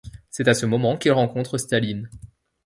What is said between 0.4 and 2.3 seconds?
à ce moment qu'il rencontre Staline.